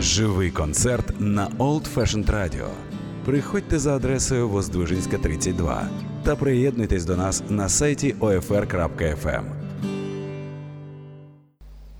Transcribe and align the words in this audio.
Живий 0.00 0.50
концерт 0.52 1.20
на 1.20 1.48
Old 1.58 1.92
Fashioned 1.94 2.26
Radio. 2.26 2.68
Приходьте 3.24 3.78
за 3.78 3.96
адресою 3.96 4.48
Воздвижинська, 4.48 5.18
32 5.18 5.88
та 6.24 6.36
приєднуйтесь 6.36 7.04
до 7.04 7.16
нас 7.16 7.42
на 7.48 7.68
сайті 7.68 8.14
OFR.FM. 8.20 9.44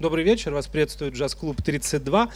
Добрый 0.01 0.25
вечер, 0.25 0.53
вас 0.53 0.67
приветствует 0.67 1.15
джаз-клуб 1.15 1.63
32. 1.63 2.29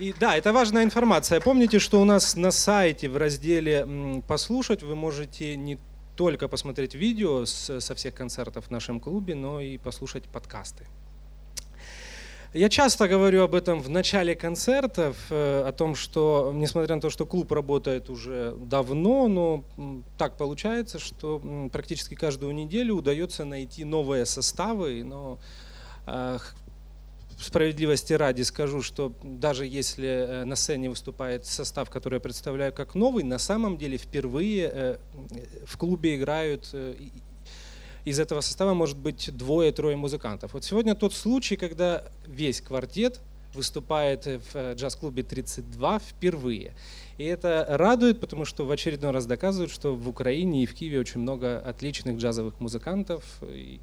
И 0.00 0.14
да, 0.20 0.36
это 0.36 0.52
важная 0.52 0.84
информация. 0.84 1.40
Помните, 1.40 1.78
что 1.78 2.00
у 2.00 2.04
нас 2.04 2.36
на 2.36 2.50
сайте 2.50 3.08
в 3.08 3.16
разделе 3.16 3.86
«Послушать» 4.28 4.82
вы 4.82 4.94
можете 4.94 5.56
не 5.56 5.78
только 6.16 6.48
посмотреть 6.48 6.94
видео 6.94 7.46
со 7.46 7.94
всех 7.94 8.14
концертов 8.14 8.66
в 8.66 8.70
нашем 8.70 9.00
клубе, 9.00 9.34
но 9.34 9.60
и 9.60 9.78
послушать 9.78 10.24
подкасты. 10.24 10.84
Я 12.54 12.68
часто 12.68 13.08
говорю 13.08 13.44
об 13.44 13.54
этом 13.54 13.80
в 13.80 13.88
начале 13.88 14.34
концертов, 14.34 15.16
э, 15.30 15.64
о 15.66 15.72
том, 15.72 15.94
что, 15.94 16.52
несмотря 16.54 16.96
на 16.96 17.00
то, 17.00 17.08
что 17.08 17.24
клуб 17.24 17.50
работает 17.50 18.10
уже 18.10 18.54
давно, 18.58 19.26
но 19.26 19.64
так 20.18 20.36
получается, 20.36 20.98
что 20.98 21.40
практически 21.72 22.14
каждую 22.14 22.52
неделю 22.52 22.96
удается 22.96 23.46
найти 23.46 23.86
новые 23.86 24.26
составы, 24.26 25.02
но 25.02 25.38
э, 26.06 26.38
справедливости 27.40 28.12
ради 28.12 28.42
скажу, 28.42 28.82
что 28.82 29.14
даже 29.22 29.64
если 29.64 30.08
э, 30.08 30.44
на 30.44 30.54
сцене 30.54 30.90
выступает 30.90 31.46
состав, 31.46 31.88
который 31.88 32.16
я 32.16 32.20
представляю 32.20 32.74
как 32.74 32.94
новый, 32.94 33.24
на 33.24 33.38
самом 33.38 33.78
деле 33.78 33.96
впервые 33.96 34.98
в 35.64 35.78
клубе 35.78 36.16
играют 36.16 36.74
из 38.04 38.18
этого 38.18 38.40
состава 38.40 38.74
может 38.74 38.96
быть 38.96 39.30
двое-трое 39.36 39.96
музыкантов. 39.96 40.54
Вот 40.54 40.64
сегодня 40.64 40.94
тот 40.94 41.14
случай, 41.14 41.56
когда 41.56 42.04
весь 42.26 42.60
квартет 42.60 43.20
выступает 43.54 44.26
в 44.26 44.54
э, 44.54 44.74
джаз-клубе 44.74 45.22
32 45.22 45.98
впервые. 45.98 46.74
И 47.18 47.24
это 47.24 47.66
радует, 47.68 48.20
потому 48.20 48.44
что 48.44 48.64
в 48.64 48.70
очередной 48.70 49.10
раз 49.10 49.26
доказывает, 49.26 49.70
что 49.70 49.94
в 49.94 50.08
Украине 50.08 50.62
и 50.62 50.66
в 50.66 50.74
Киеве 50.74 50.98
очень 51.00 51.20
много 51.20 51.58
отличных 51.58 52.16
джазовых 52.16 52.60
музыкантов. 52.60 53.24
И, 53.42 53.80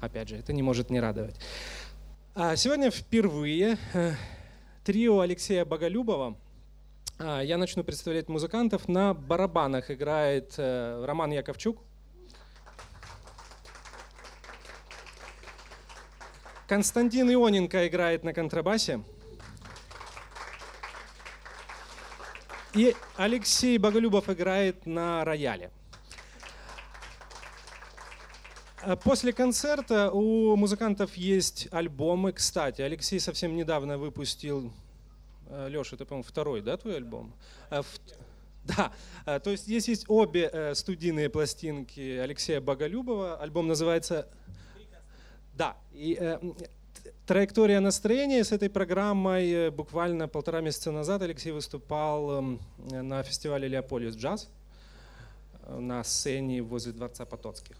опять 0.00 0.28
же, 0.28 0.36
это 0.36 0.52
не 0.52 0.62
может 0.62 0.90
не 0.90 1.00
радовать. 1.00 1.36
А 2.34 2.56
сегодня 2.56 2.90
впервые 2.90 3.78
э, 3.94 4.12
трио 4.84 5.20
Алексея 5.20 5.64
Боголюбова. 5.64 6.36
А, 7.18 7.40
я 7.40 7.56
начну 7.56 7.84
представлять 7.84 8.28
музыкантов. 8.28 8.88
На 8.88 9.14
барабанах 9.14 9.90
играет 9.90 10.54
э, 10.58 11.04
Роман 11.06 11.30
Яковчук. 11.30 11.78
Константин 16.66 17.30
Ионенко 17.30 17.86
играет 17.86 18.24
на 18.24 18.32
контрабасе. 18.32 19.02
И 22.74 22.96
Алексей 23.16 23.78
Боголюбов 23.78 24.28
играет 24.30 24.86
на 24.86 25.24
рояле. 25.24 25.70
А 28.82 28.96
после 28.96 29.32
концерта 29.32 30.10
у 30.10 30.56
музыкантов 30.56 31.14
есть 31.14 31.68
альбомы. 31.70 32.32
Кстати, 32.32 32.82
Алексей 32.82 33.20
совсем 33.20 33.56
недавно 33.56 33.96
выпустил... 33.96 34.72
Э, 35.48 35.68
Леша, 35.68 35.96
это, 35.96 36.04
по-моему, 36.04 36.24
второй, 36.24 36.62
да, 36.62 36.76
твой 36.76 36.96
альбом? 36.96 37.32
А, 37.70 37.82
да, 38.64 38.92
то 39.40 39.50
есть 39.50 39.64
здесь 39.64 39.88
есть 39.88 40.06
обе 40.08 40.50
э, 40.52 40.74
студийные 40.74 41.28
пластинки 41.28 42.18
Алексея 42.18 42.60
Боголюбова. 42.60 43.36
Альбом 43.36 43.68
называется 43.68 44.28
да, 45.56 45.76
и 45.92 46.16
э, 46.20 46.38
траектория 47.26 47.80
настроения 47.80 48.42
с 48.44 48.52
этой 48.52 48.68
программой 48.68 49.50
э, 49.50 49.70
буквально 49.70 50.28
полтора 50.28 50.60
месяца 50.60 50.90
назад 50.90 51.22
Алексей 51.22 51.52
выступал 51.52 52.56
э, 52.90 53.02
на 53.02 53.22
фестивале 53.22 53.68
Леополис 53.68 54.16
Джаз 54.16 54.48
на 55.68 56.04
сцене 56.04 56.62
возле 56.62 56.92
Дворца 56.92 57.24
Потоцких. 57.24 57.76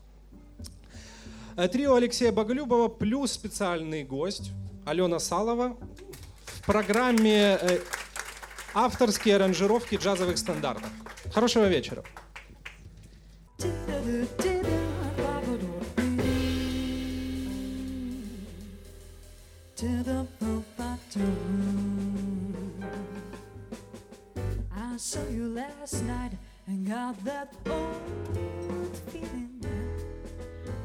Э, 1.57 1.69
трио 1.69 1.95
Алексея 1.95 2.33
Боголюбова 2.33 2.89
плюс 2.89 3.33
специальный 3.33 4.05
гость 4.05 4.51
Алена 4.85 5.19
Салова 5.19 5.77
в 6.47 6.67
программе 6.67 7.59
э, 7.61 7.81
авторские 8.75 9.37
аранжировки 9.37 9.97
джазовых 9.97 10.39
стандартов. 10.39 10.91
Хорошего 11.33 11.67
вечера. 11.67 12.03
To 19.85 20.03
the 20.03 20.27
bathroom. 20.79 22.55
I 24.75 24.97
saw 24.97 25.21
you 25.29 25.49
last 25.49 26.03
night 26.05 26.33
and 26.67 26.89
got 26.89 27.23
that 27.27 27.53
old 27.69 28.97
feeling. 29.09 29.61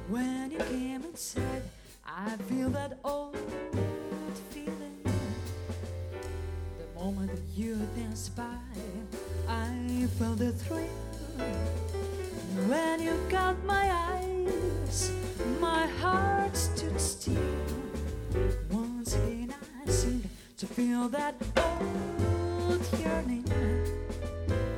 When 0.09 0.51
you 0.51 0.57
came 0.57 1.03
inside, 1.05 1.63
I 2.05 2.35
feel 2.49 2.69
that 2.71 2.99
old 3.05 3.37
feeling. 4.49 5.01
The 6.79 6.99
moment 6.99 7.31
that 7.31 7.47
you 7.55 7.77
danced 7.95 8.35
by, 8.35 8.59
I 9.47 10.07
felt 10.17 10.39
the 10.39 10.51
thrill. 10.51 10.89
When 12.67 13.01
you 13.01 13.15
caught 13.29 13.63
my 13.63 13.85
eyes, 14.11 15.13
my 15.61 15.87
heart 16.01 16.57
stood 16.57 16.99
still 16.99 17.68
feel 20.79 21.09
that 21.09 21.35
old 21.57 22.81
yearning. 23.01 23.43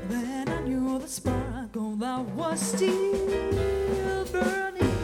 Then 0.09 0.49
I 0.49 0.59
knew 0.61 0.97
the 0.97 1.07
sparkle 1.07 1.95
that 1.97 2.21
was 2.39 2.59
still 2.59 4.25
burning. 4.31 4.97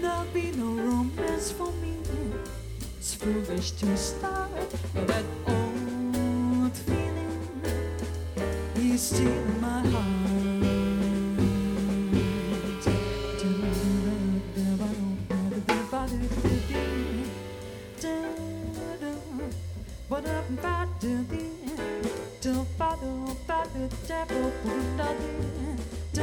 There'll 0.00 0.32
be 0.32 0.52
no 0.52 0.70
romance 0.88 1.50
for 1.50 1.72
me. 1.82 1.96
It's 2.98 3.14
foolish 3.14 3.72
to 3.82 3.96
start 3.96 4.70
that 5.08 5.24
old 5.48 6.76
feeling 6.86 7.42
is 8.76 9.02
still 9.02 9.26
in 9.26 9.60
my 9.60 9.80
heart. 9.88 10.21
Da 23.72 23.78
da 23.78 23.88
da 24.06 24.16
da 24.96 25.08
da 26.12 26.14
da 26.14 26.22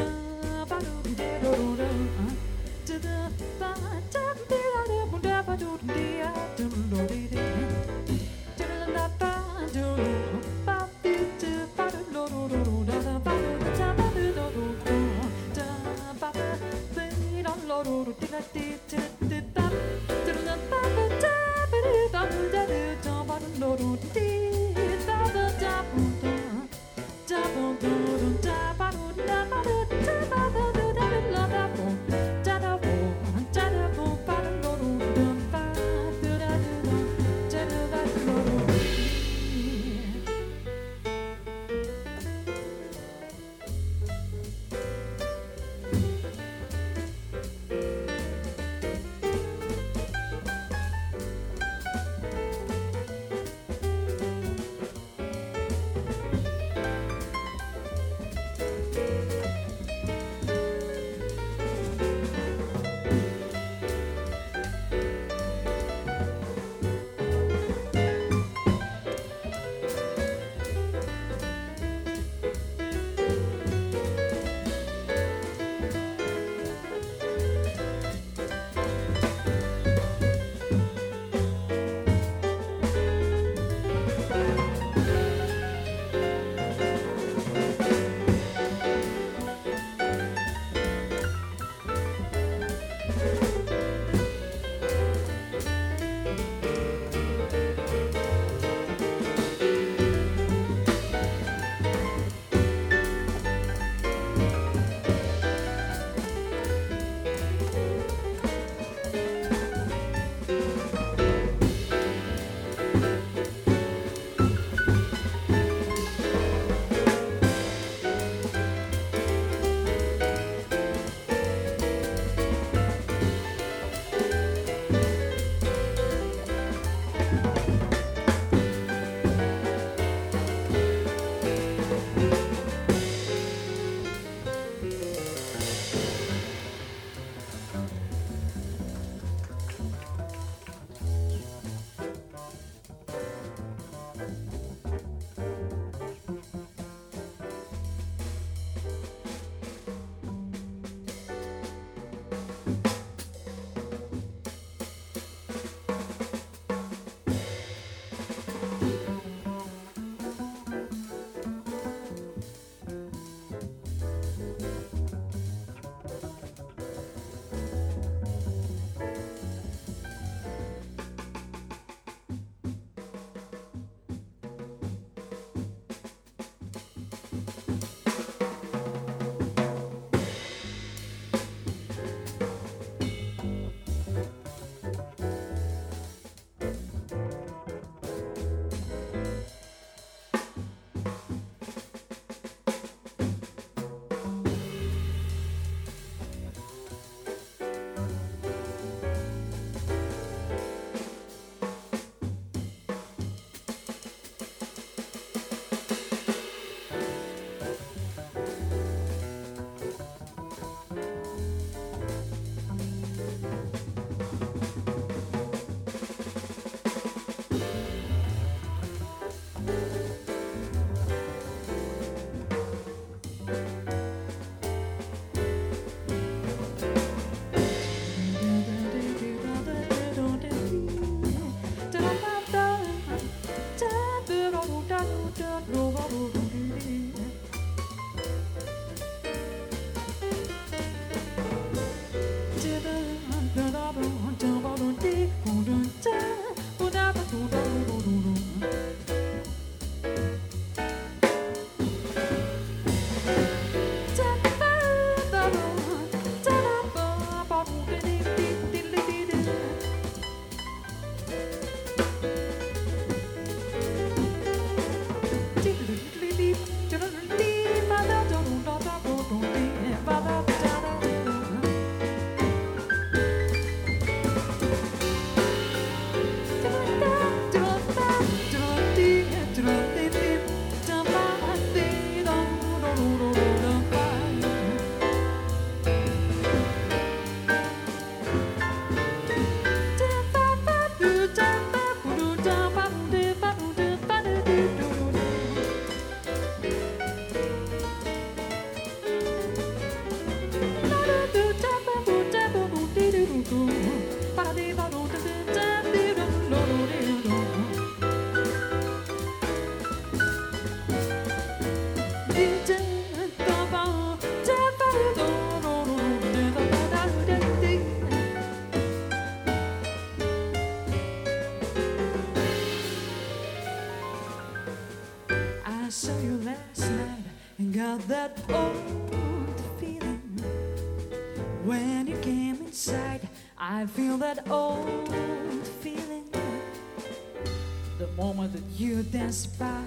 danced 339.12 339.58
by, 339.58 339.82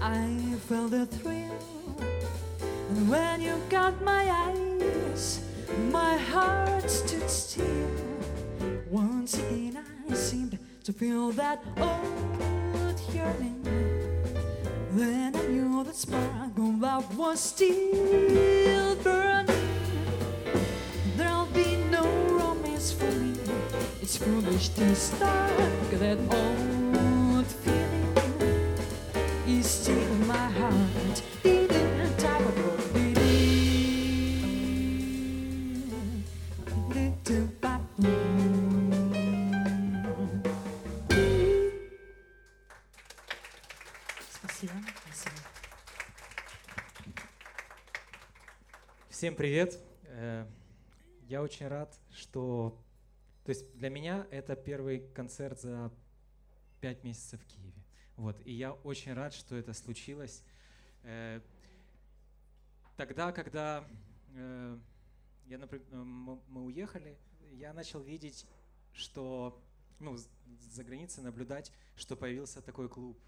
I 0.00 0.54
felt 0.68 0.92
a 0.92 1.06
thrill. 1.06 1.58
And 2.90 3.10
when 3.10 3.40
you 3.40 3.60
got 3.68 4.00
my 4.02 4.30
eyes, 4.30 5.40
my 5.90 6.16
heart 6.16 6.88
stood 6.88 7.28
still. 7.28 7.90
Once 8.90 9.38
again, 9.38 9.82
I 10.08 10.14
seemed 10.14 10.58
to 10.84 10.92
feel 10.92 11.32
that 11.32 11.64
old 11.76 13.00
yearning. 13.12 13.62
Then 14.92 15.34
I 15.34 15.46
knew 15.48 15.82
that 15.84 15.96
spark 15.96 16.56
of 16.56 16.80
love 16.80 17.18
was 17.18 17.40
still 17.40 17.95
Всем 49.26 49.34
привет! 49.34 49.76
Э, 50.04 50.46
Я 51.22 51.42
очень 51.42 51.66
рад, 51.66 51.92
что... 52.12 52.80
То 53.42 53.48
есть 53.50 53.76
для 53.76 53.90
меня 53.90 54.24
это 54.30 54.54
первый 54.54 55.00
концерт 55.14 55.60
за 55.60 55.90
пять 56.80 57.02
месяцев 57.02 57.40
в 57.42 57.46
Киеве. 57.46 57.82
Вот. 58.16 58.40
И 58.46 58.52
я 58.52 58.72
очень 58.72 59.14
рад, 59.14 59.34
что 59.34 59.56
это 59.56 59.72
случилось. 59.72 60.44
Э, 61.02 61.40
Тогда, 62.96 63.32
когда 63.32 63.84
э, 64.32 64.78
я, 65.46 65.58
напри- 65.58 65.84
э, 65.90 65.96
мы 65.96 66.62
уехали, 66.62 67.18
я 67.50 67.72
начал 67.72 68.00
видеть, 68.04 68.46
что... 68.92 69.60
Ну, 69.98 70.16
за 70.60 70.84
границей 70.84 71.24
наблюдать, 71.24 71.72
что 71.96 72.14
появился 72.14 72.62
такой 72.62 72.88
клуб 72.88 73.18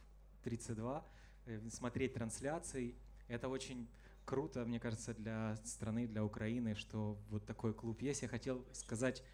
32, 0.45 1.05
э, 1.47 1.61
смотреть 1.71 2.14
трансляции. 2.14 2.95
Это 3.26 3.49
очень 3.49 3.88
круто, 4.28 4.66
мне 4.66 4.78
кажется, 4.78 5.14
для 5.14 5.56
страны, 5.64 6.06
для 6.06 6.23
Украины, 6.23 6.75
что 6.75 7.18
вот 7.30 7.47
такой 7.47 7.73
клуб 7.73 8.02
есть. 8.02 8.20
Я 8.20 8.28
хотел 8.28 8.62
сказать 8.75 9.25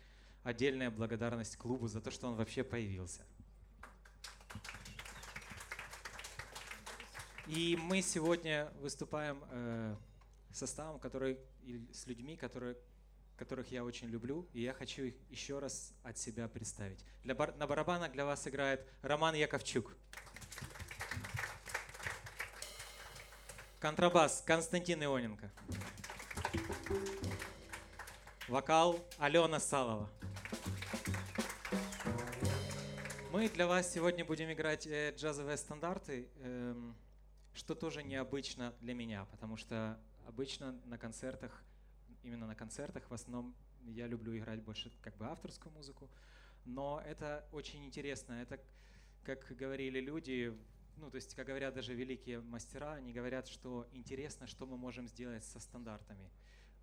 отдельная 0.44 0.88
благодарность 0.88 1.56
клубу 1.56 1.88
за 1.88 2.00
то, 2.00 2.12
что 2.12 2.28
он 2.28 2.36
вообще 2.36 2.62
появился. 2.62 3.22
И 7.48 7.76
мы 7.82 8.02
сегодня 8.02 8.72
выступаем 8.80 9.42
э, 9.50 9.96
составом, 10.52 11.00
который 11.00 11.40
с 11.92 12.06
людьми, 12.06 12.36
которые, 12.36 12.76
которых 13.36 13.72
я 13.72 13.84
очень 13.84 14.06
люблю, 14.06 14.48
и 14.52 14.62
я 14.62 14.72
хочу 14.72 15.02
их 15.02 15.14
еще 15.28 15.58
раз 15.58 15.92
от 16.04 16.18
себя 16.18 16.46
представить. 16.46 17.04
Для 17.24 17.34
на 17.34 17.66
барабанах 17.66 18.12
для 18.12 18.24
вас 18.24 18.46
играет 18.46 18.86
Роман 19.02 19.34
Яковчук. 19.34 19.96
Контрабас 23.84 24.42
Константин 24.46 25.04
Ионенко. 25.04 25.50
Вокал 28.48 28.98
Алена 29.18 29.60
Салова. 29.60 30.08
Мы 33.30 33.50
для 33.50 33.66
вас 33.66 33.92
сегодня 33.92 34.24
будем 34.24 34.50
играть 34.50 34.86
э, 34.86 35.14
джазовые 35.14 35.58
стандарты, 35.58 36.30
эм, 36.38 36.96
что 37.52 37.74
тоже 37.74 38.02
необычно 38.02 38.72
для 38.80 38.94
меня, 38.94 39.26
потому 39.26 39.58
что 39.58 40.00
обычно 40.26 40.72
на 40.86 40.96
концертах, 40.96 41.62
именно 42.22 42.46
на 42.46 42.54
концертах 42.54 43.04
в 43.10 43.12
основном 43.12 43.54
я 43.82 44.06
люблю 44.06 44.34
играть 44.34 44.62
больше 44.62 44.90
как 45.02 45.14
бы 45.18 45.26
авторскую 45.26 45.70
музыку, 45.74 46.08
но 46.64 47.02
это 47.04 47.46
очень 47.52 47.84
интересно. 47.84 48.32
Это, 48.32 48.58
как 49.24 49.44
говорили 49.54 50.00
люди, 50.00 50.56
ну, 50.96 51.10
то 51.10 51.16
есть, 51.16 51.34
как 51.34 51.46
говорят 51.46 51.74
даже 51.74 51.94
великие 51.94 52.40
мастера, 52.40 52.94
они 52.94 53.12
говорят, 53.12 53.46
что 53.48 53.86
интересно, 53.92 54.46
что 54.46 54.66
мы 54.66 54.76
можем 54.76 55.08
сделать 55.08 55.44
со 55.44 55.60
стандартами. 55.60 56.30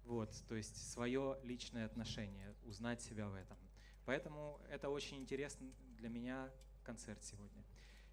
Вот, 0.06 0.32
то 0.48 0.56
есть 0.56 0.92
свое 0.92 1.38
личное 1.44 1.86
отношение, 1.86 2.54
узнать 2.64 3.02
себя 3.02 3.28
в 3.28 3.36
этом. 3.36 3.58
Поэтому 4.06 4.60
это 4.70 4.90
очень 4.90 5.18
интересно 5.18 5.72
для 5.98 6.10
меня 6.10 6.50
концерт 6.84 7.24
сегодня. 7.24 7.64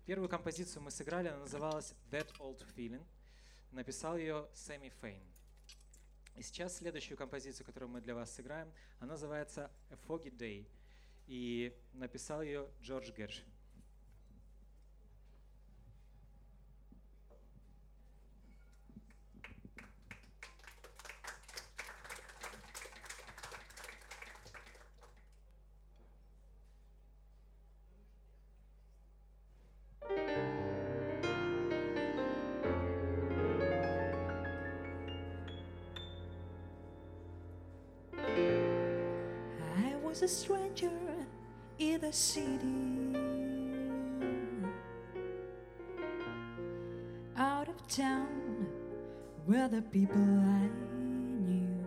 Первую 0.04 0.28
композицию 0.28 0.82
мы 0.82 0.90
сыграли, 0.90 1.28
она 1.28 1.40
называлась 1.40 1.94
That 2.10 2.30
Old 2.38 2.64
Feeling. 2.74 3.04
Написал 3.72 4.16
ее 4.16 4.48
Сэмми 4.54 4.90
Фейн. 5.00 5.22
И 6.36 6.42
сейчас 6.42 6.76
следующую 6.76 7.18
композицию, 7.18 7.66
которую 7.66 7.90
мы 7.90 8.00
для 8.00 8.14
вас 8.14 8.34
сыграем, 8.34 8.72
она 9.00 9.12
называется 9.12 9.70
A 9.90 9.96
Foggy 10.06 10.30
Day. 10.30 10.66
И 11.26 11.76
написал 11.92 12.42
ее 12.42 12.70
Джордж 12.80 13.10
Гершвин. 13.12 13.52
A 40.28 40.30
stranger 40.30 40.90
in 41.78 41.98
the 42.02 42.12
city, 42.12 43.16
out 47.34 47.66
of 47.66 47.88
town 47.88 48.66
where 49.46 49.68
the 49.68 49.80
people 49.80 50.20
I 50.20 50.68
knew. 51.46 51.82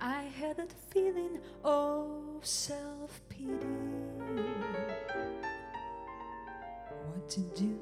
I 0.00 0.22
had 0.38 0.58
that 0.58 0.72
feeling 0.90 1.40
of 1.64 2.12
self 2.42 3.20
pity. 3.28 3.50
What 7.06 7.28
to 7.30 7.40
do, 7.40 7.76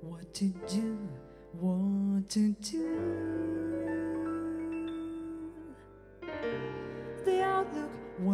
what 0.00 0.32
to 0.34 0.44
do, 0.68 0.96
what 1.58 2.30
to 2.30 2.52
do. 2.62 3.63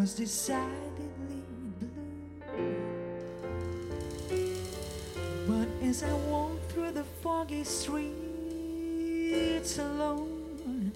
Was 0.00 0.14
decidedly 0.14 1.10
blue. 1.78 1.90
But 5.46 5.68
as 5.86 6.02
I 6.02 6.14
walked 6.30 6.72
through 6.72 6.92
the 6.92 7.04
foggy 7.22 7.64
streets 7.64 8.98
alone, 9.78 10.92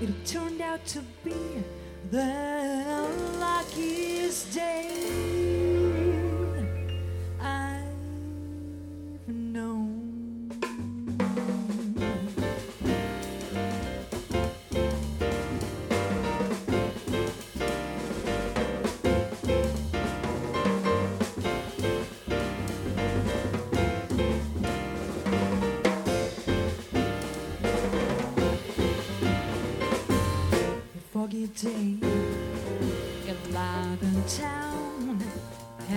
it 0.00 0.08
turned 0.24 0.62
out 0.62 0.86
to 0.86 1.02
be 1.22 1.62
the 2.10 3.06
luckiest 3.38 4.54
day 4.54 5.53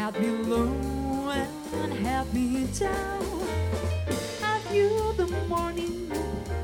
had 0.07 0.21
me 0.21 0.29
low 0.29 0.71
and 1.73 1.93
had 1.93 2.33
me 2.33 2.65
down. 2.79 3.43
I 4.41 4.61
knew 4.71 5.13
the 5.17 5.27
morning 5.49 6.09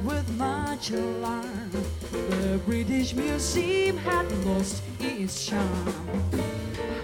with 0.06 0.26
much 0.38 0.92
alarm. 0.92 1.72
The 2.12 2.62
British 2.66 3.14
Museum 3.14 3.98
had 3.98 4.32
lost 4.46 4.82
its 4.98 5.46
charm. 5.46 5.94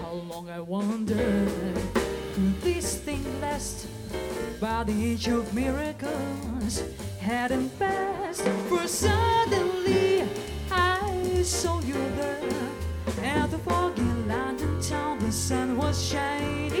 How 0.00 0.14
long 0.30 0.48
I 0.48 0.60
wondered 0.60 1.52
could 2.32 2.60
this 2.62 2.96
thing 2.96 3.22
last. 3.42 3.86
By 4.58 4.84
the 4.84 5.12
age 5.12 5.28
of 5.28 5.52
miracles 5.52 6.82
hadn't 7.20 7.78
passed. 7.78 8.48
For 8.70 8.86
suddenly 8.86 10.24
I 10.70 11.42
saw 11.42 11.80
you 11.80 12.00
there. 12.16 12.40
At 13.22 13.50
the 13.50 13.58
sun 15.30 15.76
was 15.76 16.02
shining 16.02 16.80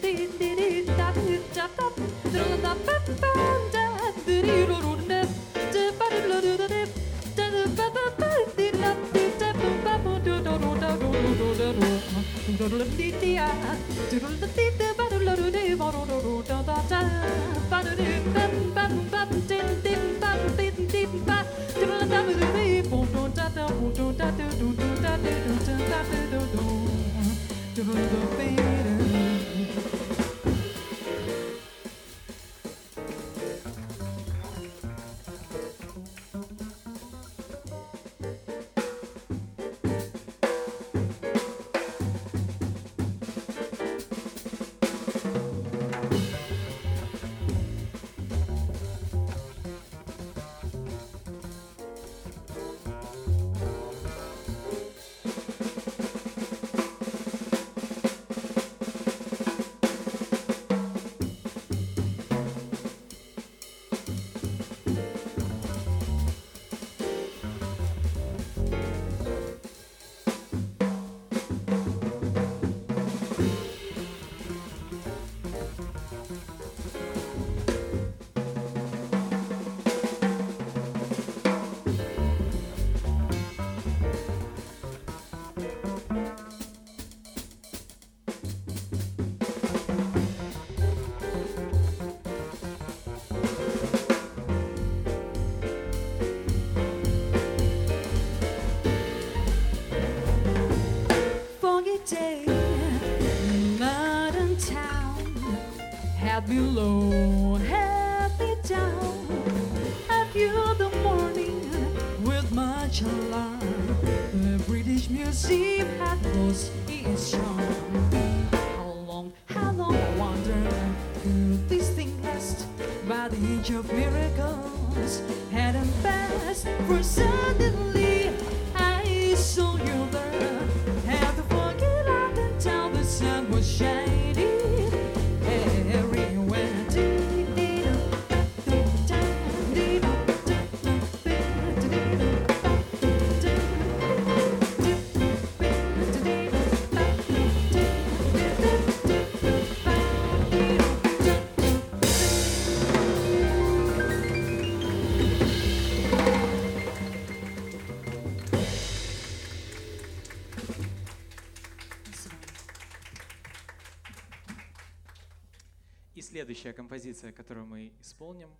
следующая 166.61 166.73
композиция, 166.73 167.31
которую 167.31 167.65
мы 167.65 167.91
исполним, 168.01 168.51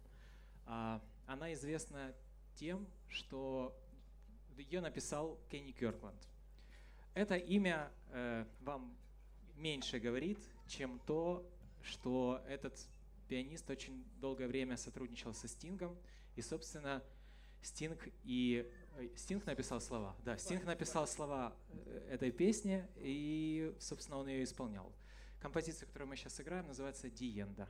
а, 0.65 0.99
она 1.27 1.53
известна 1.53 2.15
тем, 2.55 2.87
что 3.07 3.77
ее 4.57 4.81
написал 4.81 5.39
Кенни 5.51 5.71
Кёркланд. 5.71 6.17
Это 7.13 7.35
имя 7.35 7.91
э, 8.09 8.45
вам 8.61 8.97
меньше 9.55 9.99
говорит, 9.99 10.39
чем 10.65 10.99
то, 11.05 11.47
что 11.83 12.41
этот 12.47 12.73
пианист 13.27 13.69
очень 13.69 14.03
долгое 14.19 14.47
время 14.47 14.77
сотрудничал 14.77 15.35
со 15.35 15.47
Стингом, 15.47 15.95
и, 16.35 16.41
собственно, 16.41 17.03
Стинг 17.61 18.07
и 18.23 18.67
э, 18.97 19.09
Стинг 19.15 19.45
написал 19.45 19.79
слова. 19.79 20.15
Да, 20.25 20.37
Стинг 20.39 20.63
написал 20.63 21.05
слова 21.05 21.53
э, 21.69 22.09
этой 22.13 22.31
песни, 22.31 22.83
и, 22.95 23.75
собственно, 23.79 24.17
он 24.17 24.27
ее 24.27 24.43
исполнял. 24.43 24.91
Композиция, 25.39 25.85
которую 25.85 26.09
мы 26.09 26.15
сейчас 26.15 26.41
играем, 26.41 26.65
называется 26.65 27.07
«Диенда». 27.11 27.69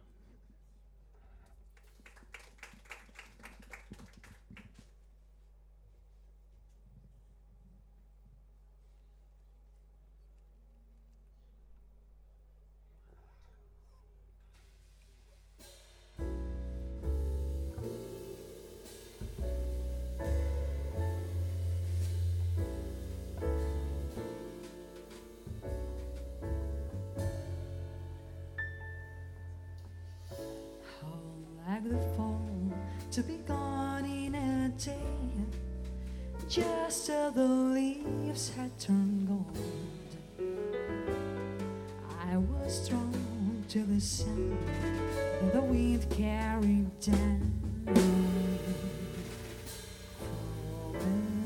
I 42.20 42.38
was 42.38 42.90
drawn 42.90 43.64
to 43.70 43.84
the 43.84 44.02
sound 44.02 44.58
that 44.68 45.54
the 45.54 45.62
wind 45.62 46.10
carried 46.10 47.00
down. 47.00 47.52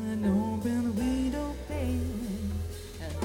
An 0.07 0.25
open 0.25 0.95
window 0.95 1.53
pane, 1.67 2.51
and 3.01 3.15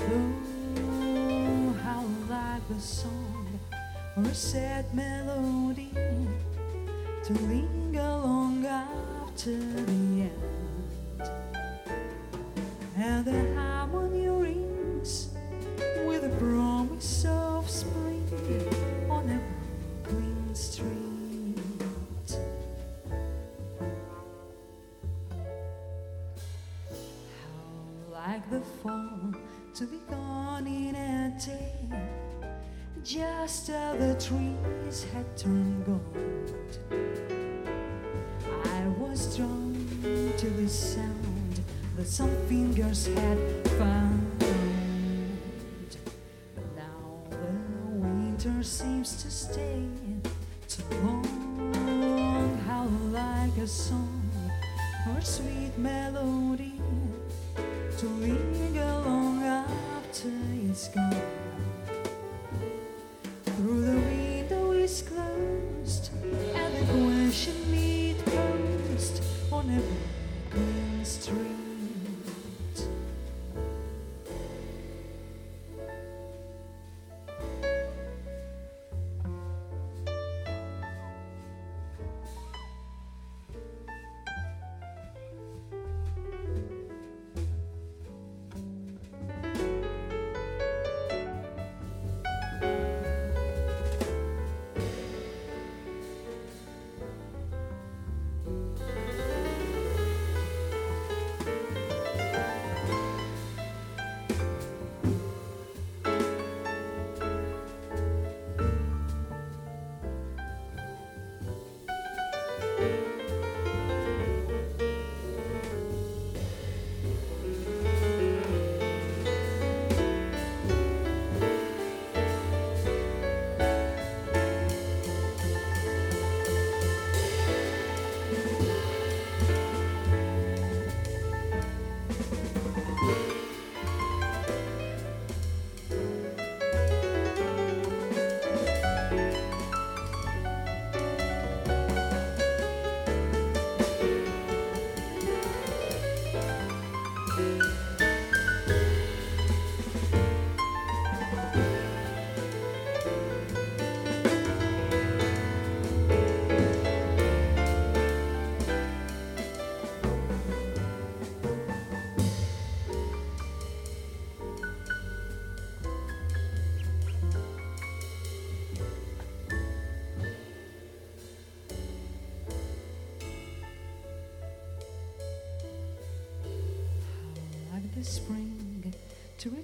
oh, 0.79 1.73
how 1.85 2.05
like 2.29 2.67
the 2.69 2.81
song 2.81 3.61
or 4.17 4.25
a 4.25 4.35
sad 4.35 4.93
melody 4.95 5.93
to 7.25 7.33
linger 7.33 7.80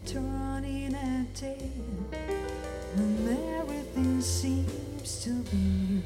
to 0.07 0.21
return 0.21 0.64
in 0.64 0.95
a 0.95 1.27
day 1.38 1.71
when 2.95 3.38
everything 3.59 4.21
seems 4.21 5.25
to 5.25 5.31
be. 5.51 6.01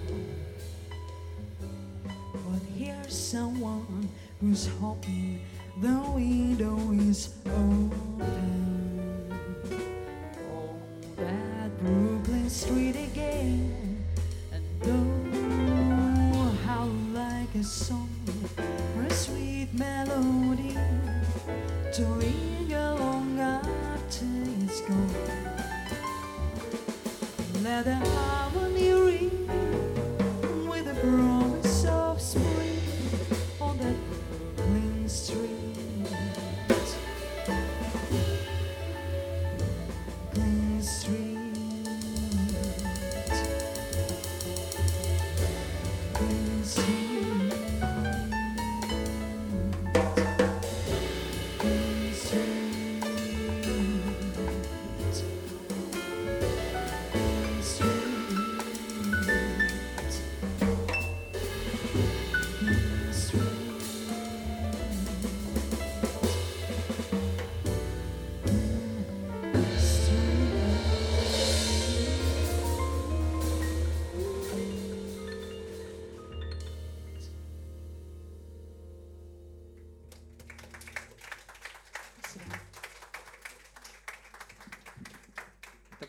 But 2.32 2.62
here's 2.78 3.12
someone 3.12 4.08
who's 4.40 4.66
hoping 4.80 5.40
the 5.82 6.00
window 6.14 6.92
is 6.92 7.34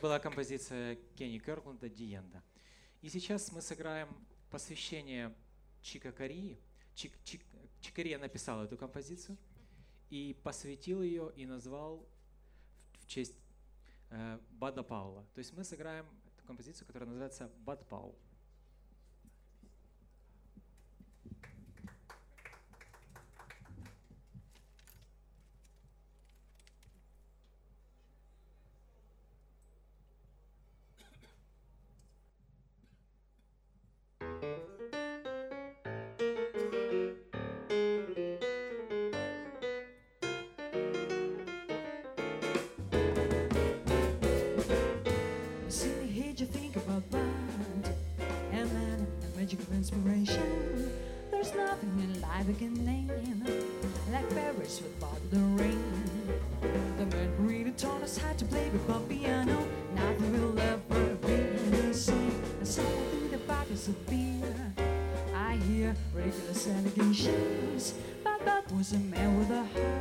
была 0.02 0.20
композиция 0.20 0.98
Кенни 1.16 1.38
Кёркленда 1.38 1.88
«Диенда». 1.88 2.44
И 3.02 3.10
сейчас 3.10 3.52
мы 3.52 3.62
сыграем 3.62 4.10
посвящение 4.50 5.34
Чика 5.82 6.12
Кории. 6.12 6.60
Чик, 6.96 7.14
Чик, 7.24 7.42
Чикария 7.82 8.18
написал 8.18 8.64
эту 8.64 8.78
композицию 8.78 9.38
и 10.10 10.36
посвятил 10.44 11.02
ее 11.02 11.32
и 11.36 11.46
назвал 11.46 12.08
в, 12.82 13.04
в 13.04 13.08
честь 13.08 13.38
э, 14.10 14.40
Бада 14.52 14.84
Паула. 14.84 15.26
То 15.34 15.40
есть 15.40 15.54
мы 15.54 15.64
сыграем 15.64 16.06
эту 16.36 16.48
композицию, 16.48 16.88
которая 16.88 17.08
называется 17.08 17.52
«Бад 17.60 17.88
Паул». 17.88 18.18
Inspiration. 49.82 50.92
There's 51.32 51.56
nothing 51.56 51.90
in 52.04 52.22
life 52.22 52.46
I 52.48 52.54
can 52.54 52.86
name 52.86 53.10
Like 54.12 54.30
Paris 54.30 54.80
without 54.80 55.20
the 55.32 55.40
rain. 55.58 55.94
The 57.00 57.06
man 57.08 57.34
who 57.36 57.44
really 57.50 57.72
taught 57.72 58.04
us 58.04 58.16
how 58.16 58.32
to 58.34 58.46
play 58.46 58.70
the 58.70 59.00
piano. 59.10 59.58
Nothing 59.96 60.34
will 60.34 60.60
ever 60.60 61.16
be 61.26 61.38
the 61.72 61.94
same. 61.96 62.44
And 62.60 62.68
something 62.68 63.32
the 63.32 63.40
bottles 63.40 63.88
of 63.88 63.98
beer. 64.08 64.54
I 65.36 65.56
hear 65.56 65.96
ridiculous 66.14 66.68
allegations 66.68 67.96
But 68.24 68.46
that 68.46 68.72
was 68.72 68.94
a 68.94 69.00
man 69.00 69.40
with 69.40 69.50
a 69.50 69.64
heart 69.74 70.01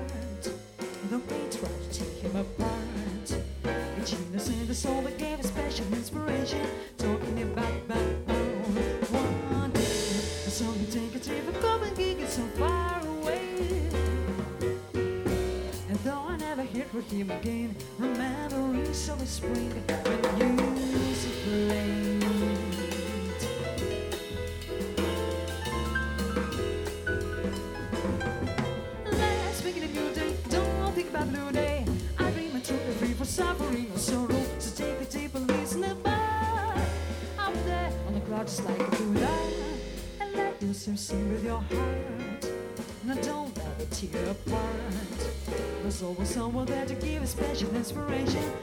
always 46.03 46.29
someone 46.29 46.67
there 46.67 46.87
to 46.87 46.95
give 46.95 47.23
a 47.23 47.27
special 47.27 47.75
inspiration. 47.75 48.60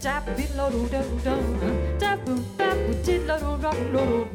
Tap 0.00 0.24
below, 0.36 0.70
tap 0.88 1.04
below, 1.24 1.42
tap 1.98 2.24
below, 2.24 3.58
tap 3.60 3.76
below, 3.92 4.25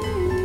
Mm. 0.00 0.37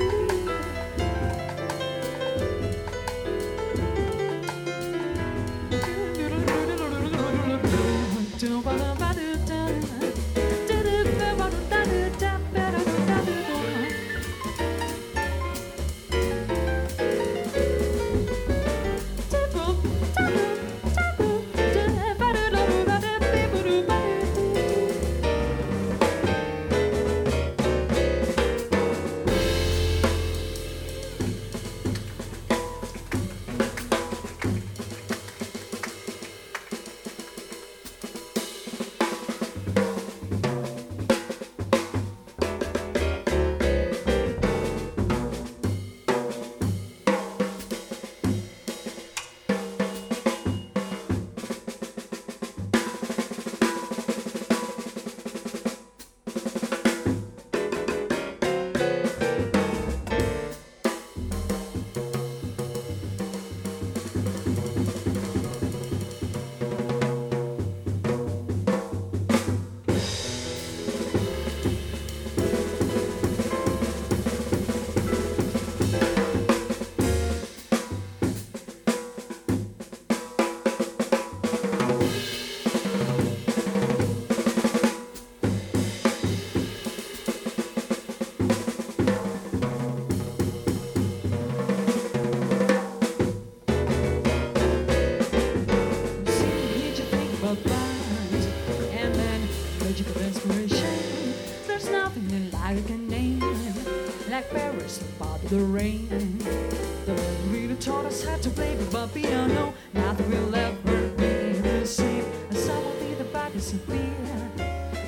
To 108.44 108.50
play 108.50 108.76
the 108.76 108.84
but 108.92 109.14
piano. 109.14 109.74
Nothing 109.94 110.30
will 110.32 110.54
ever 110.54 111.08
be 111.16 111.54
the 111.62 111.88
same. 111.88 112.26
And 112.50 112.58
some 112.58 112.84
will 112.84 113.00
be 113.00 113.14
the 113.14 113.24
bodies 113.24 113.72
of. 113.72 113.90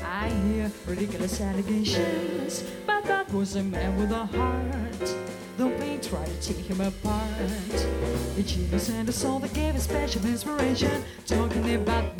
I 0.05 0.29
hear 0.29 0.71
ridiculous 0.87 1.41
allegations, 1.41 2.63
but 2.87 3.03
that 3.03 3.29
was 3.33 3.57
a 3.57 3.63
man 3.63 3.97
with 3.97 4.11
a 4.11 4.25
heart. 4.25 5.15
Don't 5.57 5.77
pain 5.77 5.99
try 5.99 6.23
to 6.23 6.41
take 6.41 6.65
him 6.65 6.79
apart. 6.79 7.75
A 8.37 8.41
genius 8.41 8.89
and 8.89 9.09
a 9.09 9.11
soul 9.11 9.39
that 9.39 9.53
gave 9.53 9.75
a 9.75 9.79
special 9.79 10.25
inspiration. 10.25 11.03
Talking 11.25 11.75
about 11.75 12.17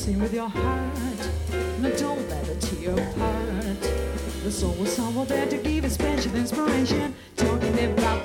sing 0.00 0.18
with 0.18 0.32
your 0.32 0.48
heart. 0.48 0.96
No, 1.78 1.90
don't 1.90 2.26
let 2.30 2.48
it 2.48 2.58
tear 2.62 2.92
apart. 2.92 3.80
There's 4.40 4.64
always 4.64 4.96
someone 4.96 5.26
there 5.26 5.46
to 5.46 5.58
give 5.58 5.84
a 5.84 5.90
special 5.90 6.34
inspiration. 6.36 7.14
Talking 7.36 7.78
about. 7.84 8.22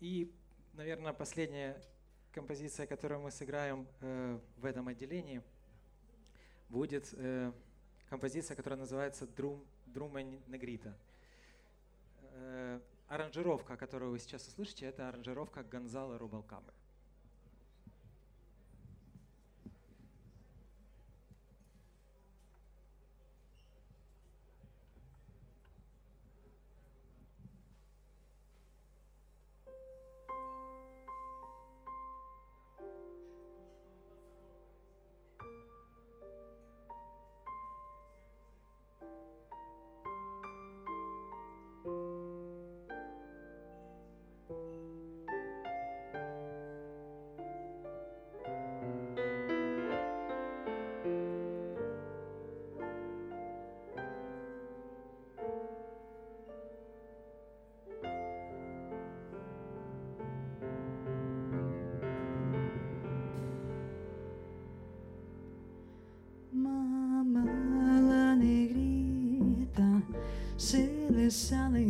И, 0.00 0.30
наверное, 0.74 1.12
последнее, 1.12 1.76
композиция, 2.32 2.86
которую 2.86 3.20
мы 3.20 3.30
сыграем 3.30 3.86
э, 4.00 4.38
в 4.56 4.64
этом 4.64 4.88
отделении, 4.88 5.42
будет 6.68 7.12
э, 7.14 7.52
композиция, 8.08 8.54
которая 8.56 8.78
называется 8.78 9.26
«Друм, 9.26 9.64
Друма 9.86 10.22
Негрита». 10.22 10.96
Э, 12.32 12.80
аранжировка, 13.08 13.76
которую 13.76 14.12
вы 14.12 14.18
сейчас 14.18 14.46
услышите, 14.46 14.86
это 14.86 15.08
аранжировка 15.08 15.62
Гонзала 15.64 16.18
Рубалкабы. 16.18 16.72
Mamá 66.52 67.44
la 67.44 68.34
negrita 68.34 70.02
se 70.56 71.06
le 71.08 71.30
sale 71.30 71.80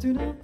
tonight. 0.00 0.37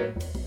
Bye. 0.00 0.39